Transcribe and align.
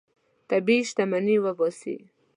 طبیعي 0.49 0.81
شتمني 0.89 1.35
وباسئ. 1.43 1.95